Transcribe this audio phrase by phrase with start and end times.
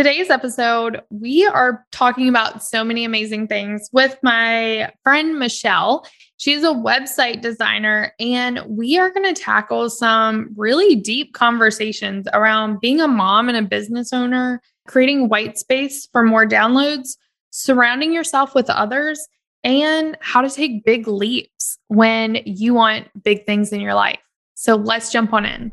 [0.00, 6.06] Today's episode, we are talking about so many amazing things with my friend Michelle.
[6.38, 12.80] She's a website designer, and we are going to tackle some really deep conversations around
[12.80, 17.18] being a mom and a business owner, creating white space for more downloads,
[17.50, 19.28] surrounding yourself with others,
[19.64, 24.20] and how to take big leaps when you want big things in your life.
[24.54, 25.72] So let's jump on in.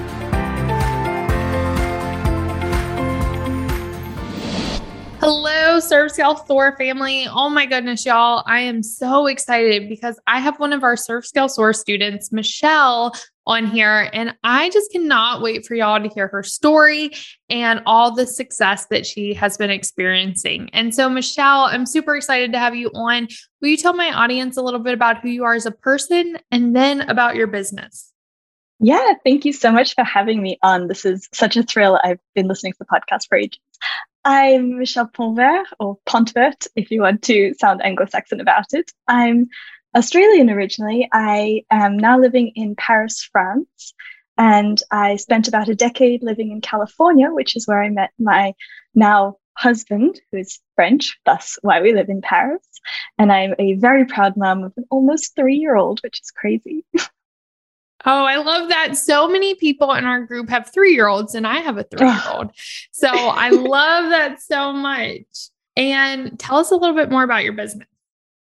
[5.33, 7.25] Hello, Serve Scale Soar family.
[7.25, 8.43] Oh my goodness, y'all.
[8.47, 13.15] I am so excited because I have one of our Serve Scale Soar students, Michelle,
[13.47, 14.09] on here.
[14.11, 17.11] And I just cannot wait for y'all to hear her story
[17.49, 20.69] and all the success that she has been experiencing.
[20.73, 23.29] And so, Michelle, I'm super excited to have you on.
[23.61, 26.39] Will you tell my audience a little bit about who you are as a person
[26.51, 28.10] and then about your business?
[28.83, 30.87] Yeah, thank you so much for having me on.
[30.87, 31.99] This is such a thrill.
[32.03, 33.59] I've been listening to the podcast for ages.
[34.25, 38.91] I'm Michelle Pontvert, or Pontvert, if you want to sound Anglo Saxon about it.
[39.07, 39.49] I'm
[39.95, 41.07] Australian originally.
[41.13, 43.93] I am now living in Paris, France.
[44.39, 48.55] And I spent about a decade living in California, which is where I met my
[48.95, 52.67] now husband, who is French, thus why we live in Paris.
[53.19, 56.83] And I'm a very proud mom of an almost three year old, which is crazy.
[58.05, 58.97] Oh, I love that.
[58.97, 62.07] So many people in our group have three year olds, and I have a three
[62.07, 62.51] year old.
[62.91, 65.49] so I love that so much.
[65.77, 67.87] And tell us a little bit more about your business.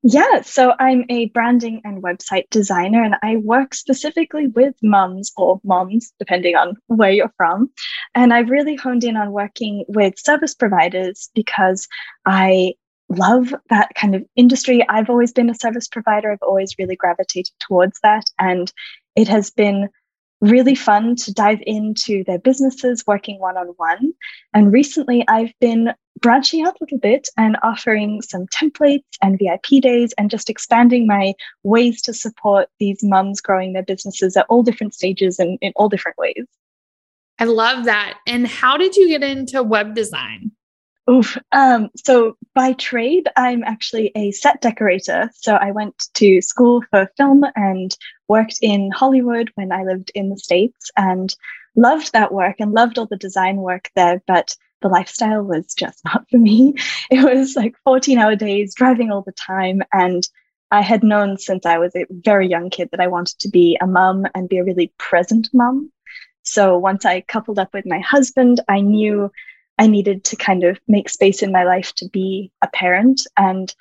[0.04, 5.62] Yeah, so I'm a branding and website designer, and I work specifically with mums or
[5.64, 7.70] moms, depending on where you're from.
[8.16, 11.88] And I've really honed in on working with service providers because
[12.26, 12.74] I
[13.10, 14.84] love that kind of industry.
[14.90, 18.26] I've always been a service provider, I've always really gravitated towards that.
[18.40, 18.72] And
[19.16, 19.90] it has been
[20.42, 24.14] really fun to dive into their businesses, working one on one.
[24.54, 29.82] And recently, I've been branching out a little bit and offering some templates and VIP
[29.82, 31.34] days and just expanding my
[31.64, 35.90] ways to support these mums growing their businesses at all different stages and in all
[35.90, 36.46] different ways.
[37.40, 38.20] I love that.
[38.28, 40.52] And how did you get into web design?
[41.10, 41.38] Oof.
[41.52, 45.32] Um, so by trade, I'm actually a set decorator.
[45.34, 47.96] So I went to school for film and
[48.32, 51.36] worked in Hollywood when I lived in the States and
[51.76, 54.24] loved that work and loved all the design work there.
[54.26, 56.76] But the lifestyle was just not for me.
[57.12, 59.84] It was like 14 hour days, driving all the time.
[59.92, 60.26] And
[60.72, 63.78] I had known since I was a very young kid that I wanted to be
[63.82, 65.92] a mum and be a really present mum.
[66.44, 69.30] So once I coupled up with my husband, I knew
[69.78, 73.76] I needed to kind of make space in my life to be a parent and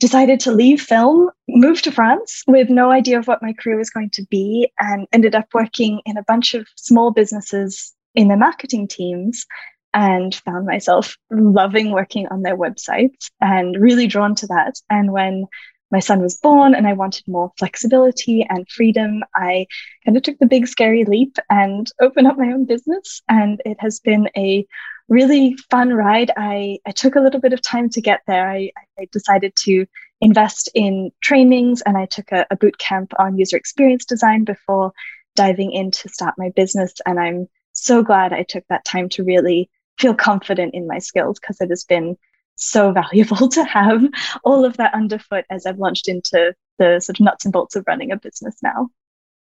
[0.00, 3.90] decided to leave film, move to France with no idea of what my career was
[3.90, 8.36] going to be, and ended up working in a bunch of small businesses in their
[8.36, 9.46] marketing teams
[9.92, 14.74] and found myself loving working on their websites and really drawn to that.
[14.90, 15.46] And when
[15.90, 19.66] my son was born and I wanted more flexibility and freedom, I
[20.04, 23.22] kind of took the big scary leap and opened up my own business.
[23.28, 24.66] And it has been a
[25.08, 26.30] really fun ride.
[26.36, 28.48] I, I took a little bit of time to get there.
[28.48, 29.86] I, I decided to
[30.20, 34.92] invest in trainings and I took a, a boot camp on user experience design before
[35.36, 36.94] diving in to start my business.
[37.04, 41.38] And I'm so glad I took that time to really feel confident in my skills
[41.38, 42.16] because it has been
[42.56, 44.02] so valuable to have
[44.44, 47.84] all of that underfoot as I've launched into the sort of nuts and bolts of
[47.86, 48.88] running a business now.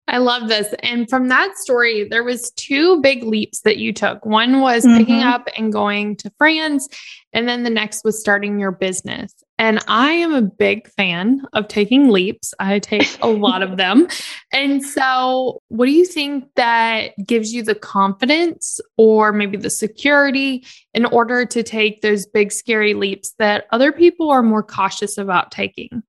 [0.06, 0.74] I love this.
[0.82, 4.24] And from that story, there was two big leaps that you took.
[4.26, 4.98] One was mm-hmm.
[4.98, 6.88] picking up and going to France,
[7.32, 9.32] and then the next was starting your business.
[9.58, 12.52] And I am a big fan of taking leaps.
[12.58, 14.08] I take a lot of them.
[14.52, 20.66] And so, what do you think that gives you the confidence or maybe the security
[20.92, 25.50] in order to take those big scary leaps that other people are more cautious about
[25.50, 26.02] taking?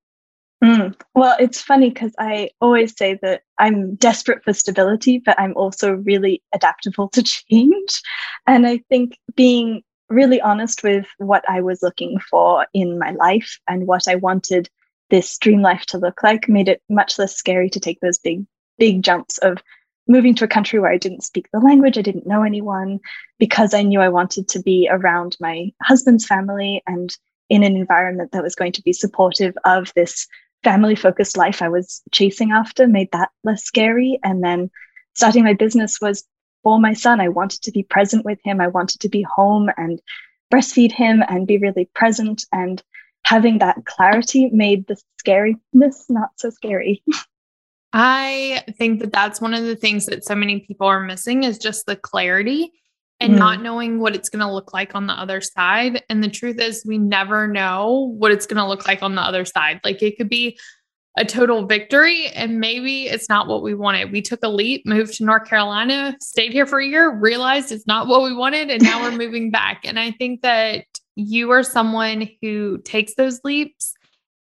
[0.65, 0.99] Mm.
[1.13, 5.91] Well, it's funny because I always say that I'm desperate for stability, but I'm also
[5.93, 7.21] really adaptable to
[7.51, 8.01] change.
[8.47, 13.59] And I think being really honest with what I was looking for in my life
[13.67, 14.67] and what I wanted
[15.11, 18.43] this dream life to look like made it much less scary to take those big,
[18.79, 19.59] big jumps of
[20.07, 22.99] moving to a country where I didn't speak the language, I didn't know anyone,
[23.37, 27.15] because I knew I wanted to be around my husband's family and
[27.49, 30.27] in an environment that was going to be supportive of this
[30.65, 34.19] family focused life I was chasing after made that less scary.
[34.23, 34.69] And then
[35.13, 36.25] starting my business was
[36.63, 37.21] for my son.
[37.21, 38.59] I wanted to be present with him.
[38.59, 40.01] I wanted to be home and
[40.51, 42.43] breastfeed him and be really present.
[42.51, 42.81] And
[43.23, 47.03] having that clarity made the scariness not so scary.
[47.93, 51.57] I think that that's one of the things that so many people are missing is
[51.57, 52.73] just the clarity
[53.19, 53.37] and mm.
[53.37, 56.03] not knowing what it's going to look like on the other side.
[56.09, 59.21] And the truth is, we never know what it's going to look like on the
[59.21, 59.79] other side.
[59.83, 60.57] Like it could be
[61.17, 64.11] a total victory, and maybe it's not what we wanted.
[64.11, 67.87] We took a leap, moved to North Carolina, stayed here for a year, realized it's
[67.87, 69.81] not what we wanted, and now we're moving back.
[69.85, 70.85] And I think that
[71.15, 73.93] you are someone who takes those leaps,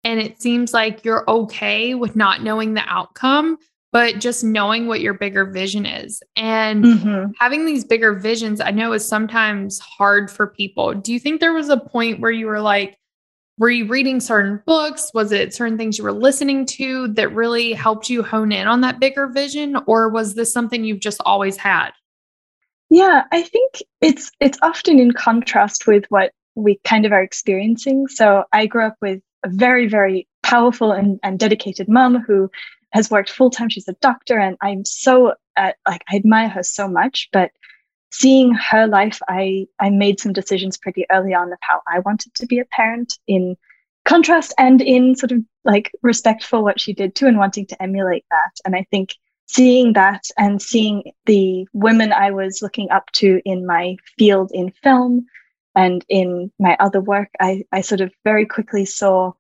[0.03, 3.57] and it seems like you're okay with not knowing the outcome
[3.95, 6.21] but just knowing what your bigger vision is.
[6.35, 7.31] And mm-hmm.
[7.39, 10.93] having these bigger visions i know is sometimes hard for people.
[10.93, 12.99] Do you think there was a point where you were like
[13.57, 15.13] were you reading certain books?
[15.15, 18.81] Was it certain things you were listening to that really helped you hone in on
[18.81, 19.77] that bigger vision?
[19.87, 21.93] Or was this something you've just always had?
[22.91, 28.09] Yeah i think it's it's often in contrast with what we kind of are experiencing.
[28.09, 32.51] So i grew up with a very very powerful and, and dedicated mom who
[32.95, 33.69] has worked full time.
[33.69, 37.29] She's a doctor, and I'm so uh, like I admire her so much.
[37.33, 37.51] But
[38.13, 42.33] seeing her life, I I made some decisions pretty early on of how I wanted
[42.35, 43.57] to be a parent in
[44.05, 47.83] contrast and in sort of like respect for what she did too, and wanting to
[47.83, 48.53] emulate that.
[48.65, 49.15] And I think
[49.47, 54.73] seeing that and seeing the women I was looking up to in my field in
[54.83, 55.27] film
[55.75, 59.33] and in my other work, I, I sort of very quickly saw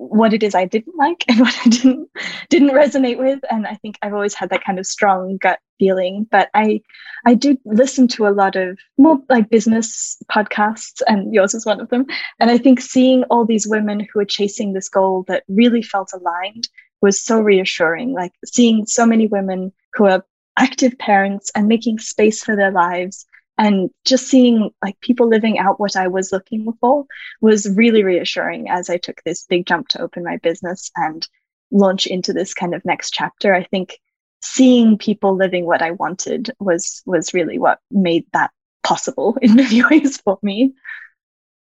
[0.00, 2.08] what it is I didn't like and what I didn't
[2.48, 3.40] didn't resonate with.
[3.50, 6.26] And I think I've always had that kind of strong gut feeling.
[6.30, 6.80] But I
[7.26, 11.80] I do listen to a lot of more like business podcasts, and yours is one
[11.80, 12.06] of them.
[12.38, 16.12] And I think seeing all these women who are chasing this goal that really felt
[16.14, 16.68] aligned
[17.02, 18.14] was so reassuring.
[18.14, 20.24] Like seeing so many women who are
[20.56, 23.26] active parents and making space for their lives
[23.60, 27.04] and just seeing like people living out what I was looking for
[27.42, 31.28] was really reassuring as I took this big jump to open my business and
[31.70, 33.54] launch into this kind of next chapter.
[33.54, 33.98] I think
[34.40, 38.50] seeing people living what I wanted was was really what made that
[38.82, 40.72] possible in many ways for me.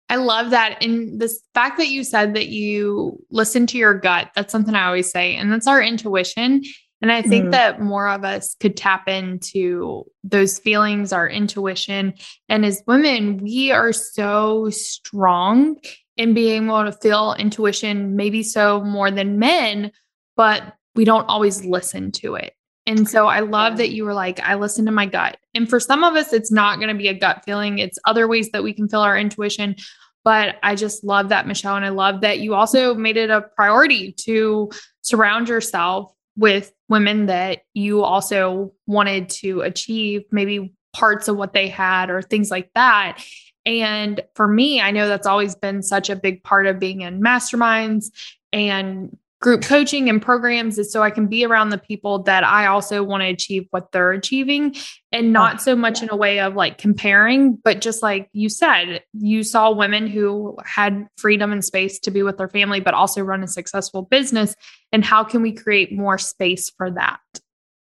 [0.09, 0.83] I love that.
[0.83, 4.87] And the fact that you said that you listen to your gut, that's something I
[4.87, 5.37] always say.
[5.37, 6.63] And that's our intuition.
[7.07, 7.51] And I think mm.
[7.53, 12.15] that more of us could tap into those feelings, our intuition.
[12.49, 15.77] And as women, we are so strong
[16.17, 19.93] in being able to feel intuition, maybe so more than men,
[20.35, 22.55] but we don't always listen to it.
[22.87, 25.37] And so I love that you were like, I listen to my gut.
[25.55, 28.27] And for some of us, it's not going to be a gut feeling, it's other
[28.27, 29.77] ways that we can feel our intuition.
[30.25, 31.77] But I just love that, Michelle.
[31.77, 34.71] And I love that you also made it a priority to
[35.03, 41.69] surround yourself with women that you also wanted to achieve maybe parts of what they
[41.69, 43.23] had or things like that.
[43.65, 47.21] And for me, I know that's always been such a big part of being in
[47.21, 48.07] masterminds
[48.53, 49.17] and
[49.47, 53.05] group coaching and programs is so I can be around the people that I also
[53.05, 54.75] want to achieve what they're achieving
[55.13, 59.05] and not so much in a way of like comparing, but just like you said,
[59.13, 63.23] you saw women who had freedom and space to be with their family, but also
[63.23, 64.57] run a successful business.
[64.91, 67.21] And how can we create more space for that?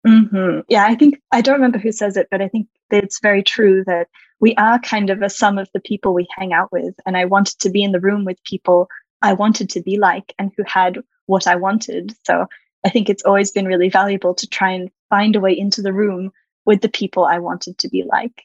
[0.06, 0.60] Mm-hmm.
[0.68, 3.82] Yeah, I think I don't remember who says it, but I think it's very true
[3.84, 4.06] that
[4.38, 6.94] we are kind of a sum of the people we hang out with.
[7.04, 8.86] And I wanted to be in the room with people
[9.22, 10.98] I wanted to be like and who had
[11.28, 12.14] what I wanted.
[12.24, 12.46] So
[12.84, 15.92] I think it's always been really valuable to try and find a way into the
[15.92, 16.32] room
[16.66, 18.44] with the people I wanted to be like.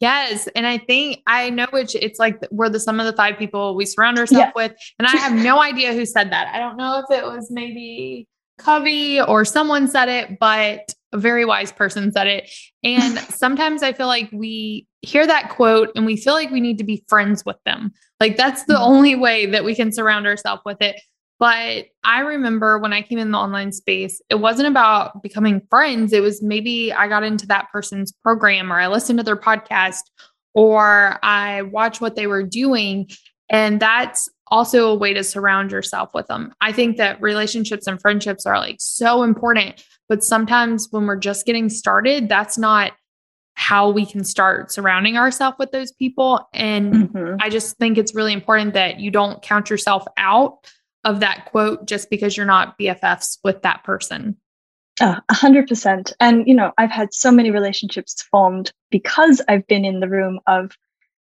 [0.00, 0.48] Yes.
[0.56, 3.76] And I think I know which it's like we're the sum of the five people
[3.76, 4.52] we surround ourselves yeah.
[4.56, 4.72] with.
[4.98, 6.52] And I have no idea who said that.
[6.52, 8.26] I don't know if it was maybe
[8.58, 12.50] Covey or someone said it, but a very wise person said it.
[12.82, 16.78] And sometimes I feel like we hear that quote and we feel like we need
[16.78, 17.92] to be friends with them.
[18.18, 18.82] Like that's the mm-hmm.
[18.82, 21.00] only way that we can surround ourselves with it.
[21.42, 26.12] But I remember when I came in the online space, it wasn't about becoming friends.
[26.12, 30.02] It was maybe I got into that person's program or I listened to their podcast
[30.54, 33.10] or I watched what they were doing.
[33.50, 36.54] And that's also a way to surround yourself with them.
[36.60, 39.84] I think that relationships and friendships are like so important.
[40.08, 42.92] But sometimes when we're just getting started, that's not
[43.54, 46.48] how we can start surrounding ourselves with those people.
[46.54, 47.34] And mm-hmm.
[47.40, 50.68] I just think it's really important that you don't count yourself out
[51.04, 54.36] of that quote just because you're not BFFs with that person.
[55.00, 56.12] Ah, a hundred percent.
[56.20, 60.38] And, you know, I've had so many relationships formed because I've been in the room
[60.46, 60.72] of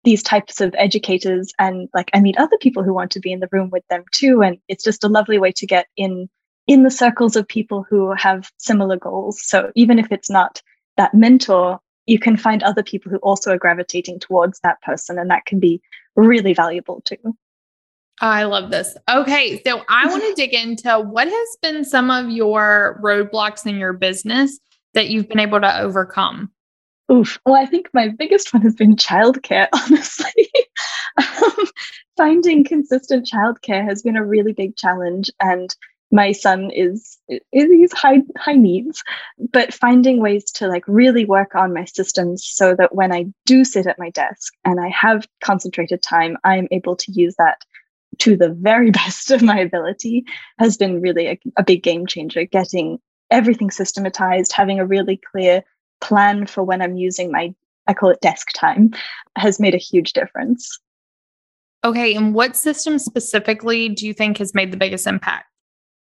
[0.04, 3.40] these types of educators and like I meet other people who want to be in
[3.40, 4.40] the room with them too.
[4.42, 6.28] And it's just a lovely way to get in
[6.66, 9.40] in the circles of people who have similar goals.
[9.42, 10.62] So even if it's not
[10.96, 15.30] that mentor, you can find other people who also are gravitating towards that person, and
[15.30, 15.80] that can be
[16.14, 17.36] really valuable too.
[18.20, 18.96] I love this.
[19.10, 23.76] Okay, so I want to dig into what has been some of your roadblocks in
[23.76, 24.58] your business
[24.94, 26.50] that you've been able to overcome.
[27.12, 27.38] Oof.
[27.46, 30.48] Well, I think my biggest one has been childcare, honestly.
[31.18, 31.66] um,
[32.16, 35.30] finding consistent childcare has been a really big challenge.
[35.40, 35.74] And
[36.10, 39.02] my son is, is he's high high needs
[39.52, 43.64] but finding ways to like really work on my systems so that when i do
[43.64, 47.58] sit at my desk and i have concentrated time i'm able to use that
[48.18, 50.24] to the very best of my ability
[50.58, 52.98] has been really a, a big game changer getting
[53.30, 55.62] everything systematized having a really clear
[56.00, 57.54] plan for when i'm using my
[57.86, 58.92] i call it desk time
[59.36, 60.78] has made a huge difference
[61.84, 65.46] okay and what system specifically do you think has made the biggest impact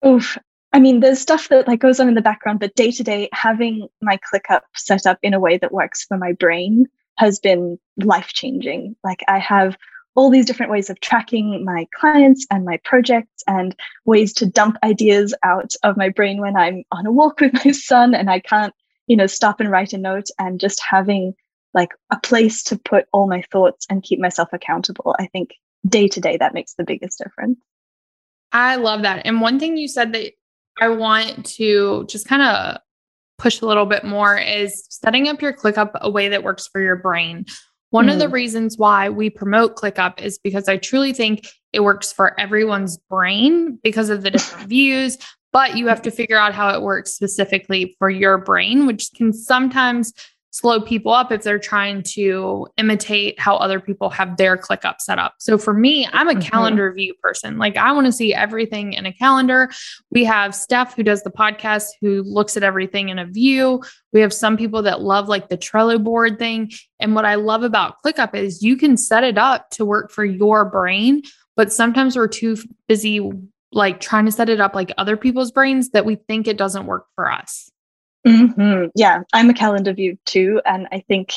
[0.06, 0.38] Oof.
[0.74, 3.30] I mean, there's stuff that like goes on in the background, but day to day,
[3.34, 7.78] having my ClickUp set up in a way that works for my brain has been
[7.98, 8.96] life changing.
[9.04, 9.78] Like I have
[10.16, 13.76] all these different ways of tracking my clients and my projects and
[14.06, 17.72] ways to dump ideas out of my brain when I'm on a walk with my
[17.72, 18.74] son and I can't,
[19.08, 21.34] you know, stop and write a note and just having
[21.74, 25.16] like a place to put all my thoughts and keep myself accountable.
[25.20, 25.56] I think
[25.88, 27.58] day to day that makes the biggest difference.
[28.52, 29.26] I love that.
[29.26, 30.34] And one thing you said that
[30.80, 32.78] I want to just kind of
[33.38, 36.82] push a little bit more is setting up your ClickUp a way that works for
[36.82, 37.46] your brain.
[37.92, 38.34] One mm of the mm-hmm.
[38.34, 43.80] reasons why we promote ClickUp is because I truly think it works for everyone's brain
[43.84, 45.18] because of the different views,
[45.54, 49.34] but you have to figure out how it works specifically for your brain, which can
[49.34, 50.14] sometimes
[50.52, 55.18] slow people up if they're trying to imitate how other people have their ClickUp set
[55.18, 55.36] up.
[55.40, 56.42] So for me, I'm a mm-hmm.
[56.42, 57.58] calendar view person.
[57.58, 59.72] Like I want to see everything in a calendar.
[60.12, 63.82] We have Steph who does the podcast who looks at everything in a view.
[64.12, 66.72] We have some people that love like the Trello board thing.
[67.00, 70.26] And what I love about ClickUp is you can set it up to work for
[70.26, 71.24] your brain,
[71.56, 73.32] but sometimes we're too busy
[73.72, 76.88] like trying to set it up like other people's brains that we think it doesn't
[76.88, 77.71] work for us.
[78.26, 78.88] Mm-hmm.
[78.96, 80.62] Yeah, I'm a calendar view too.
[80.66, 81.34] And I think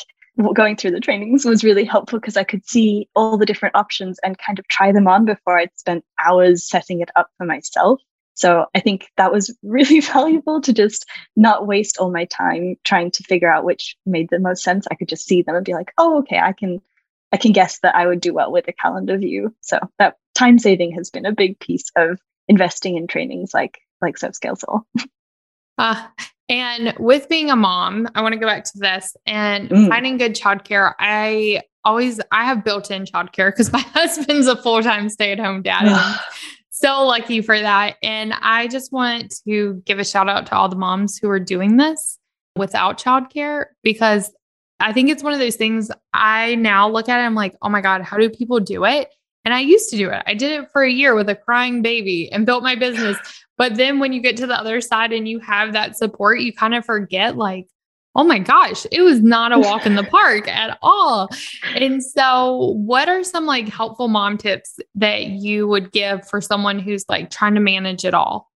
[0.53, 4.19] going through the trainings was really helpful because I could see all the different options
[4.23, 8.01] and kind of try them on before I'd spent hours setting it up for myself.
[8.33, 13.11] So I think that was really valuable to just not waste all my time trying
[13.11, 14.85] to figure out which made the most sense.
[14.91, 16.81] I could just see them and be like, oh, okay, I can
[17.31, 19.53] I can guess that I would do well with a calendar view.
[19.61, 24.17] So that time saving has been a big piece of investing in trainings like like
[24.17, 24.81] Serve Scale Soar.
[26.47, 29.87] And with being a mom, I want to go back to this and mm.
[29.89, 30.93] finding good childcare.
[30.99, 36.19] I always I have built-in childcare because my husband's a full-time stay-at-home dad.
[36.69, 37.95] so lucky for that.
[38.03, 41.39] And I just want to give a shout out to all the moms who are
[41.39, 42.19] doing this
[42.55, 44.31] without childcare because
[44.79, 47.69] I think it's one of those things I now look at it, I'm like, oh
[47.69, 49.09] my God, how do people do it?
[49.45, 50.23] And I used to do it.
[50.25, 53.17] I did it for a year with a crying baby and built my business.
[53.57, 56.51] But then when you get to the other side and you have that support, you
[56.51, 57.67] kind of forget, like,
[58.15, 61.29] oh my gosh, it was not a walk in the park at all.
[61.75, 66.79] And so, what are some like helpful mom tips that you would give for someone
[66.79, 68.49] who's like trying to manage it all?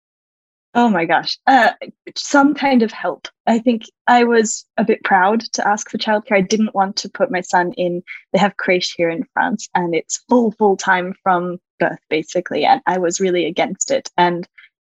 [0.74, 1.72] Oh my gosh, uh,
[2.14, 3.26] some kind of help.
[3.46, 6.36] I think I was a bit proud to ask for childcare.
[6.36, 8.02] I didn't want to put my son in.
[8.32, 12.64] They have creche here in France, and it's full full time from birth, basically.
[12.64, 14.10] And I was really against it.
[14.16, 14.46] And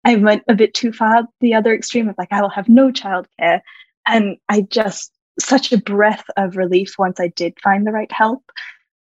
[0.05, 2.91] I went a bit too far the other extreme of like, I will have no
[2.91, 3.61] childcare.
[4.07, 8.43] And I just, such a breath of relief once I did find the right help.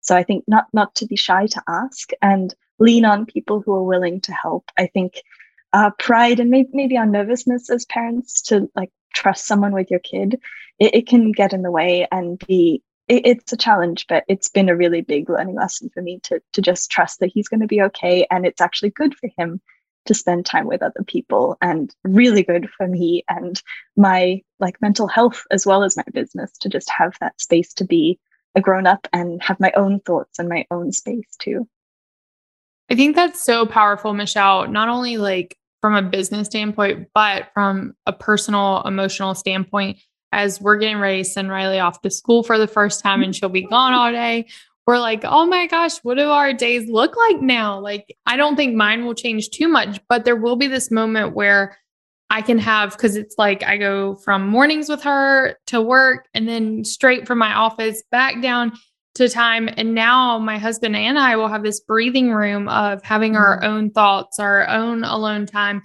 [0.01, 3.75] So I think not not to be shy to ask and lean on people who
[3.75, 4.65] are willing to help.
[4.77, 5.23] I think
[5.75, 10.01] uh, pride and maybe maybe our nervousness as parents to like trust someone with your
[10.01, 10.41] kid,
[10.79, 12.83] it, it can get in the way and be.
[13.07, 16.41] It, it's a challenge, but it's been a really big learning lesson for me to
[16.55, 19.61] to just trust that he's going to be okay and it's actually good for him
[20.07, 23.63] to spend time with other people and really good for me and
[23.97, 27.85] my like mental health as well as my business to just have that space to
[27.85, 28.19] be
[28.55, 31.69] a grown up and have my own thoughts and my own space too.
[32.91, 37.95] I think that's so powerful, Michelle, not only like from a business standpoint, but from
[38.07, 39.99] a personal, emotional standpoint.
[40.33, 43.37] As we're getting ready to send Riley off to school for the first time and
[43.37, 44.47] she'll be gone all day,
[44.87, 47.79] we're like, oh my gosh, what do our days look like now?
[47.79, 51.35] Like, I don't think mine will change too much, but there will be this moment
[51.35, 51.77] where
[52.31, 56.49] I can have, because it's like I go from mornings with her to work and
[56.49, 58.73] then straight from my office back down.
[59.15, 59.69] To time.
[59.77, 63.67] And now my husband and I will have this breathing room of having our mm-hmm.
[63.67, 65.83] own thoughts, our own alone time.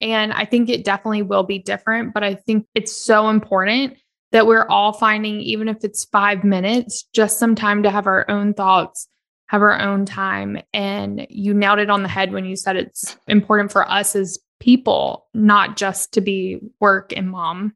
[0.00, 3.98] And I think it definitely will be different, but I think it's so important
[4.32, 8.24] that we're all finding, even if it's five minutes, just some time to have our
[8.30, 9.08] own thoughts,
[9.48, 10.58] have our own time.
[10.72, 14.38] And you nailed it on the head when you said it's important for us as
[14.58, 17.74] people, not just to be work and mom.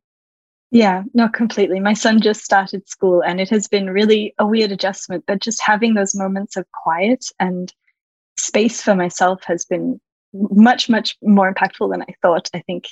[0.75, 1.79] Yeah, no, completely.
[1.79, 5.63] My son just started school and it has been really a weird adjustment, but just
[5.63, 7.73] having those moments of quiet and
[8.37, 10.01] space for myself has been
[10.33, 12.51] much, much more impactful than I thought.
[12.55, 12.89] I think,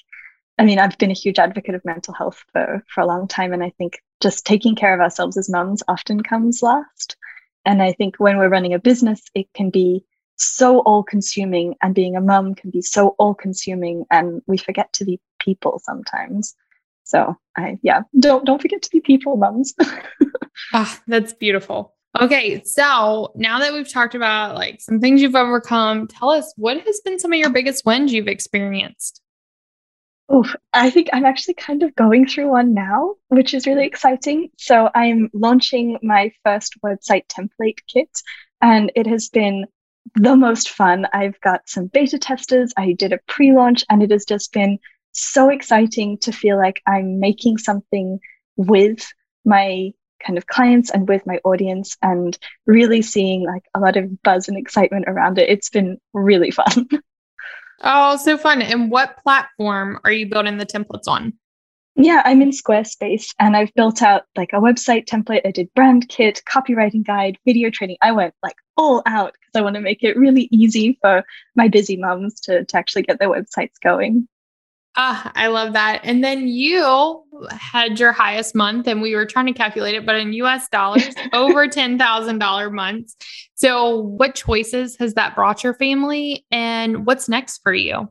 [0.58, 3.52] I mean, I've been a huge advocate of mental health for, for a long time.
[3.52, 7.16] And I think just taking care of ourselves as mums often comes last.
[7.64, 10.04] And I think when we're running a business, it can be
[10.36, 14.92] so all consuming, and being a mum can be so all consuming, and we forget
[14.94, 16.54] to be people sometimes.
[17.12, 19.74] So I yeah, don't don't forget to be people mums.
[20.72, 21.94] ah, that's beautiful.
[22.18, 26.80] Okay, so now that we've talked about like some things you've overcome, tell us what
[26.80, 29.20] has been some of your biggest wins you've experienced.
[30.34, 34.48] Oof, I think I'm actually kind of going through one now, which is really exciting.
[34.56, 38.08] So I'm launching my first website template kit,
[38.62, 39.66] and it has been
[40.14, 41.06] the most fun.
[41.12, 42.72] I've got some beta testers.
[42.74, 44.78] I did a pre-launch, and it has just been
[45.12, 48.18] so exciting to feel like I'm making something
[48.56, 49.06] with
[49.44, 49.92] my
[50.24, 54.48] kind of clients and with my audience and really seeing like a lot of buzz
[54.48, 55.48] and excitement around it.
[55.48, 56.88] It's been really fun.
[57.82, 58.62] Oh, so fun.
[58.62, 61.32] And what platform are you building the templates on?
[61.94, 65.42] Yeah, I'm in Squarespace and I've built out like a website template.
[65.44, 67.98] I did brand kit, copywriting guide, video training.
[68.00, 71.68] I went like all out because I want to make it really easy for my
[71.68, 74.26] busy moms to, to actually get their websites going.
[74.94, 76.02] Ah, I love that.
[76.04, 80.16] And then you had your highest month, and we were trying to calculate it, but
[80.16, 83.16] in US dollars, over $10,000 months.
[83.54, 88.10] So, what choices has that brought your family, and what's next for you?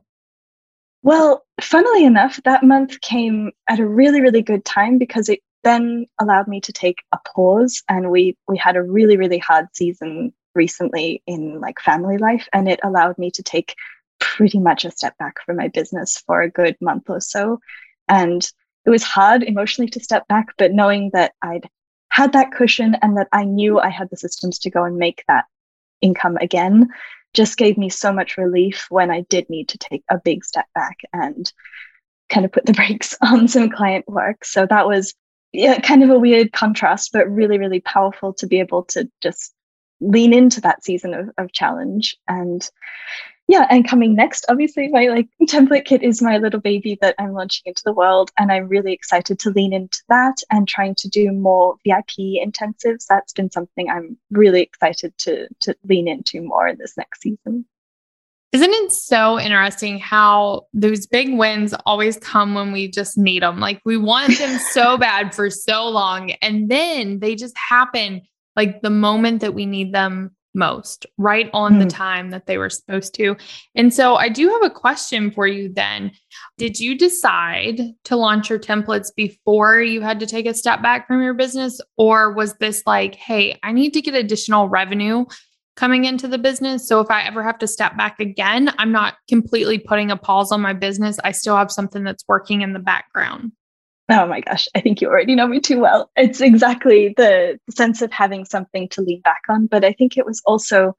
[1.02, 6.06] Well, funnily enough, that month came at a really, really good time because it then
[6.20, 7.82] allowed me to take a pause.
[7.88, 12.68] And we we had a really, really hard season recently in like family life, and
[12.68, 13.76] it allowed me to take
[14.22, 17.60] pretty much a step back from my business for a good month or so.
[18.08, 18.48] And
[18.86, 21.68] it was hard emotionally to step back, but knowing that I'd
[22.10, 25.24] had that cushion and that I knew I had the systems to go and make
[25.28, 25.44] that
[26.00, 26.88] income again
[27.34, 30.66] just gave me so much relief when I did need to take a big step
[30.74, 31.50] back and
[32.28, 34.44] kind of put the brakes on some client work.
[34.44, 35.14] So that was
[35.52, 39.52] yeah, kind of a weird contrast, but really, really powerful to be able to just
[40.00, 42.16] lean into that season of, of challenge.
[42.26, 42.66] And
[43.48, 47.32] yeah, and coming next, obviously, my like template kit is my little baby that I'm
[47.32, 51.08] launching into the world, and I'm really excited to lean into that and trying to
[51.08, 53.06] do more VIP intensives.
[53.08, 57.66] That's been something I'm really excited to to lean into more in this next season.
[58.52, 63.60] Isn't it so interesting how those big wins always come when we just need them?
[63.60, 68.22] Like we want them so bad for so long, and then they just happen
[68.54, 71.82] like the moment that we need them most, right on mm.
[71.82, 73.36] the time that they were supposed to.
[73.74, 76.12] And so I do have a question for you then.
[76.58, 81.06] Did you decide to launch your templates before you had to take a step back
[81.06, 81.80] from your business?
[81.96, 85.24] Or was this like, hey, I need to get additional revenue
[85.76, 86.86] coming into the business?
[86.86, 90.52] So if I ever have to step back again, I'm not completely putting a pause
[90.52, 91.18] on my business.
[91.24, 93.52] I still have something that's working in the background.
[94.08, 96.10] Oh my gosh, I think you already know me too well.
[96.16, 99.66] It's exactly the, sense of having something to lean back on.
[99.66, 100.94] But I think it was also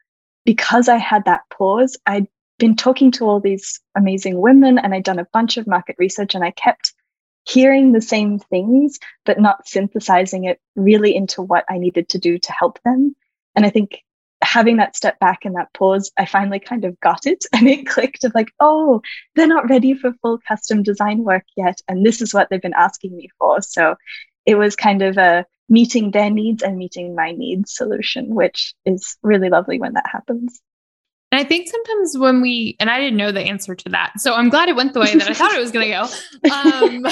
[0.45, 2.27] because I had that pause, I'd
[2.59, 6.35] been talking to all these amazing women and I'd done a bunch of market research
[6.35, 6.93] and I kept
[7.45, 12.37] hearing the same things, but not synthesizing it really into what I needed to do
[12.37, 13.15] to help them.
[13.55, 14.03] And I think
[14.43, 17.88] having that step back and that pause, I finally kind of got it and it
[17.88, 19.01] clicked of like, oh,
[19.36, 21.79] they're not ready for full custom design work yet.
[21.88, 23.62] And this is what they've been asking me for.
[23.62, 23.95] So
[24.45, 29.17] it was kind of a meeting their needs and meeting my needs solution, which is
[29.23, 30.62] really lovely when that happens.
[31.32, 34.19] And I think sometimes when we, and I didn't know the answer to that.
[34.19, 36.49] So I'm glad it went the way that I thought it was going to go.
[36.53, 37.06] Um,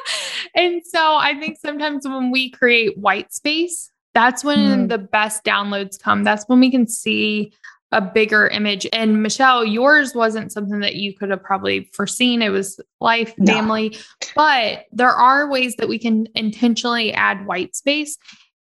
[0.54, 4.88] and so I think sometimes when we create white space, that's when mm.
[4.88, 6.24] the best downloads come.
[6.24, 7.52] That's when we can see
[7.90, 8.86] a bigger image.
[8.92, 12.42] And Michelle, yours wasn't something that you could have probably foreseen.
[12.42, 13.52] It was life, no.
[13.52, 13.96] family,
[14.34, 18.18] but there are ways that we can intentionally add white space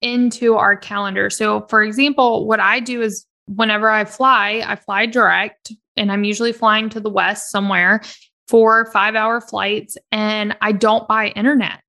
[0.00, 1.30] into our calendar.
[1.30, 6.22] So, for example, what I do is whenever I fly, I fly direct and I'm
[6.22, 8.02] usually flying to the west somewhere,
[8.48, 11.82] for five hour flights, and I don't buy internet.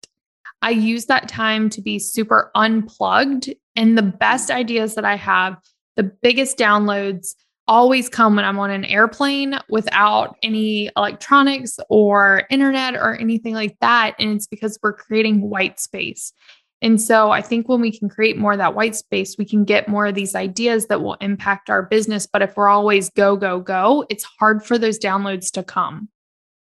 [0.61, 4.55] I use that time to be super unplugged And the best mm.
[4.55, 5.57] ideas that I have,
[5.95, 7.35] the biggest downloads
[7.67, 13.77] always come when I'm on an airplane without any electronics or internet or anything like
[13.79, 14.15] that.
[14.19, 16.33] And it's because we're creating white space.
[16.81, 19.65] And so I think when we can create more of that white space, we can
[19.65, 22.25] get more of these ideas that will impact our business.
[22.25, 26.09] But if we're always go, go, go, it's hard for those downloads to come.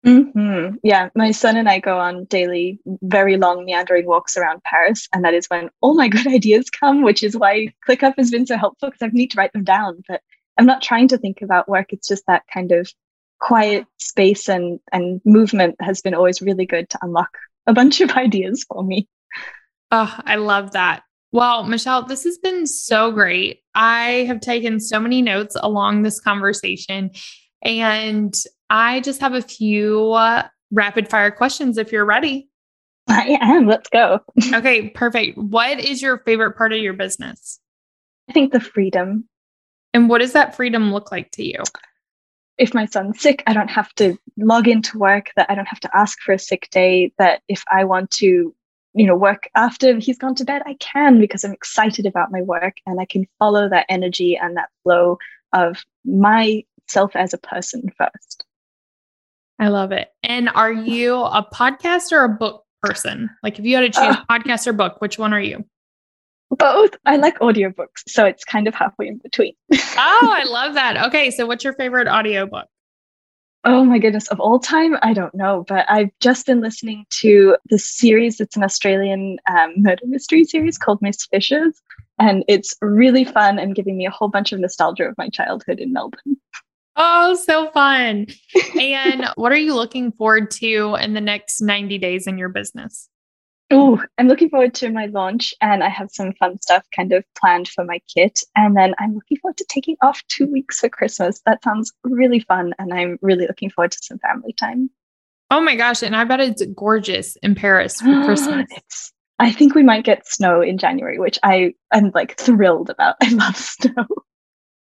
[0.04, 0.76] Mm-hmm.
[0.82, 5.08] Yeah, my son and I go on daily, very long, meandering walks around Paris.
[5.12, 8.46] And that is when all my good ideas come, which is why ClickUp has been
[8.46, 10.02] so helpful because I need to write them down.
[10.08, 10.22] But
[10.58, 11.92] I'm not trying to think about work.
[11.92, 12.90] It's just that kind of
[13.40, 17.30] quiet space and, and movement has been always really good to unlock
[17.66, 19.08] a bunch of ideas for me.
[19.90, 21.02] Oh, I love that.
[21.32, 23.60] Well, Michelle, this has been so great.
[23.74, 27.10] I have taken so many notes along this conversation.
[27.62, 28.34] And
[28.72, 32.48] I just have a few uh, rapid fire questions if you're ready.
[33.08, 33.66] I am.
[33.66, 34.20] Let's go.
[34.54, 35.36] okay, perfect.
[35.36, 37.60] What is your favorite part of your business?
[38.30, 39.28] I think the freedom.
[39.92, 41.58] And what does that freedom look like to you?
[42.56, 45.80] If my son's sick, I don't have to log into work, that I don't have
[45.80, 48.54] to ask for a sick day, that if I want to,
[48.94, 52.40] you know, work after he's gone to bed, I can because I'm excited about my
[52.40, 55.18] work and I can follow that energy and that flow
[55.52, 58.46] of myself as a person first.
[59.58, 60.08] I love it.
[60.22, 63.30] And are you a podcast or a book person?
[63.42, 65.64] Like if you had to choose uh, podcast or book, which one are you?
[66.50, 66.96] Both.
[67.06, 69.54] I like audiobooks, so it's kind of halfway in between.
[69.72, 71.06] oh, I love that.
[71.06, 72.66] Okay, so what's your favorite audiobook?
[73.64, 77.56] Oh my goodness, of all time, I don't know, but I've just been listening to
[77.70, 78.40] the series.
[78.40, 81.80] It's an Australian um, murder mystery series called Miss Fisher's,
[82.18, 85.78] and it's really fun and giving me a whole bunch of nostalgia of my childhood
[85.78, 86.36] in Melbourne.
[86.96, 88.26] Oh, so fun.
[88.80, 93.08] and what are you looking forward to in the next 90 days in your business?
[93.70, 97.24] Oh, I'm looking forward to my launch and I have some fun stuff kind of
[97.38, 98.40] planned for my kit.
[98.54, 101.40] And then I'm looking forward to taking off two weeks for Christmas.
[101.46, 102.74] That sounds really fun.
[102.78, 104.90] And I'm really looking forward to some family time.
[105.50, 106.02] Oh my gosh.
[106.02, 108.66] And I bet it's gorgeous in Paris for Christmas.
[108.70, 113.16] it's, I think we might get snow in January, which I am like thrilled about.
[113.22, 114.06] I love snow.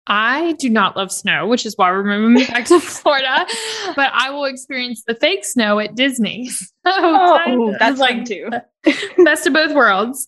[0.07, 3.45] I do not love snow, which is why we're moving back to Florida.
[3.95, 6.49] But I will experience the fake snow at Disney.
[6.87, 8.49] So oh, that's like too.
[9.25, 10.25] best of both worlds.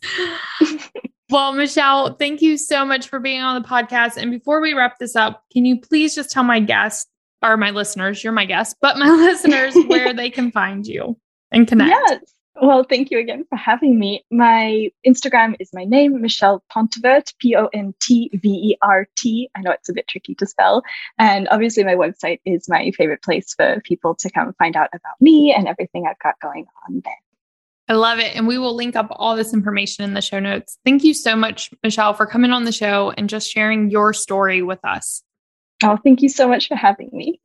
[1.30, 4.18] well, Michelle, thank you so much for being on the podcast.
[4.18, 7.10] And before we wrap this up, can you please just tell my guests
[7.42, 11.18] or my listeners, you're my guest, but my listeners where they can find you
[11.50, 11.92] and connect?
[11.92, 12.20] Yes.
[12.62, 14.26] Well, thank you again for having me.
[14.32, 19.50] My Instagram is my name, Michelle Pontvert, P O N T V E R T.
[19.56, 20.84] I know it's a bit tricky to spell.
[21.18, 25.14] And obviously, my website is my favorite place for people to come find out about
[25.22, 27.14] me and everything I've got going on there.
[27.88, 28.36] I love it.
[28.36, 30.78] And we will link up all this information in the show notes.
[30.84, 34.62] Thank you so much, Michelle, for coming on the show and just sharing your story
[34.62, 35.24] with us.
[35.82, 37.40] Oh, thank you so much for having me.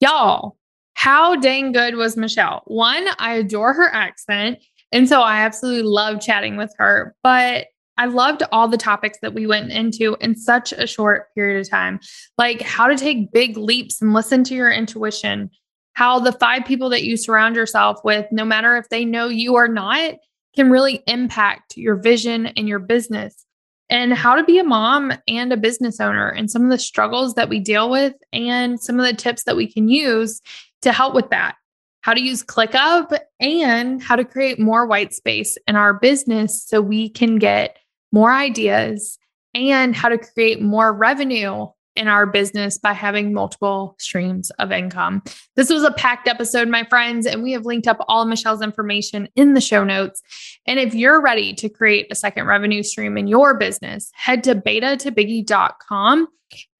[0.00, 0.56] Y'all,
[1.04, 2.62] how dang good was Michelle?
[2.64, 4.64] One, I adore her accent.
[4.90, 7.14] And so I absolutely love chatting with her.
[7.22, 7.66] But
[7.98, 11.68] I loved all the topics that we went into in such a short period of
[11.68, 12.00] time,
[12.38, 15.50] like how to take big leaps and listen to your intuition,
[15.92, 19.56] how the five people that you surround yourself with, no matter if they know you
[19.56, 20.14] or not,
[20.56, 23.44] can really impact your vision and your business,
[23.90, 27.34] and how to be a mom and a business owner, and some of the struggles
[27.34, 30.40] that we deal with, and some of the tips that we can use
[30.84, 31.56] to help with that.
[32.02, 36.80] How to use ClickUp and how to create more white space in our business so
[36.80, 37.78] we can get
[38.12, 39.18] more ideas
[39.54, 41.66] and how to create more revenue
[41.96, 45.22] in our business by having multiple streams of income.
[45.56, 49.28] This was a packed episode, my friends, and we have linked up all Michelle's information
[49.36, 50.20] in the show notes.
[50.66, 54.54] And if you're ready to create a second revenue stream in your business, head to
[54.54, 56.28] beta to biggie.com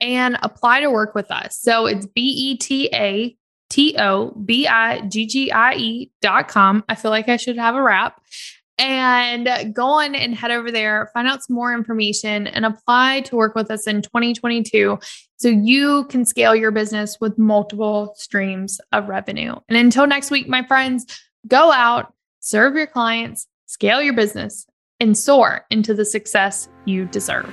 [0.01, 1.59] and apply to work with us.
[1.59, 3.37] So it's B E T A
[3.75, 6.85] T O B I G G I E dot com.
[6.89, 8.21] I feel like I should have a wrap.
[8.79, 13.35] And go on and head over there, find out some more information, and apply to
[13.35, 14.97] work with us in 2022
[15.37, 19.57] so you can scale your business with multiple streams of revenue.
[19.69, 21.05] And until next week, my friends,
[21.49, 24.69] go out, serve your clients, scale your business,
[25.01, 27.53] and soar into the success you deserve.